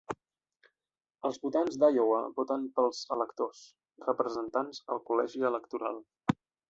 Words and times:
Els 1.27 1.35
votants 1.43 1.77
d'Iowa 1.83 2.21
voten 2.39 2.65
pels 2.79 3.01
electors: 3.17 3.61
representants 4.09 4.81
al 4.97 5.03
Col·legi 5.11 5.47
Electoral. 5.51 6.01